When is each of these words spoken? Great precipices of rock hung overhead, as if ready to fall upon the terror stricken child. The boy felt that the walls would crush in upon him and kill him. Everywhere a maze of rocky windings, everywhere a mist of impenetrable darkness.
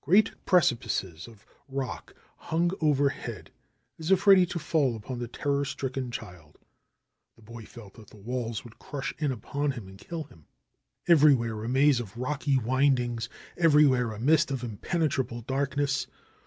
Great 0.00 0.32
precipices 0.46 1.28
of 1.28 1.44
rock 1.68 2.14
hung 2.38 2.70
overhead, 2.80 3.50
as 3.98 4.10
if 4.10 4.26
ready 4.26 4.46
to 4.46 4.58
fall 4.58 4.96
upon 4.96 5.18
the 5.18 5.28
terror 5.28 5.66
stricken 5.66 6.10
child. 6.10 6.58
The 7.36 7.42
boy 7.42 7.66
felt 7.66 7.92
that 7.96 8.08
the 8.08 8.16
walls 8.16 8.64
would 8.64 8.78
crush 8.78 9.12
in 9.18 9.30
upon 9.30 9.72
him 9.72 9.86
and 9.86 9.98
kill 9.98 10.22
him. 10.24 10.46
Everywhere 11.06 11.62
a 11.62 11.68
maze 11.68 12.00
of 12.00 12.16
rocky 12.16 12.56
windings, 12.58 13.28
everywhere 13.58 14.12
a 14.12 14.18
mist 14.18 14.50
of 14.50 14.64
impenetrable 14.64 15.42
darkness. 15.42 16.06